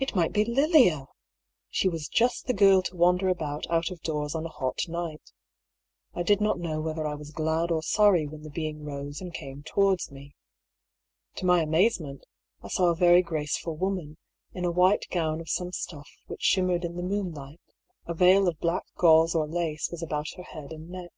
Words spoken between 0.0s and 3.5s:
It might be Lilia! She was just the girl to wander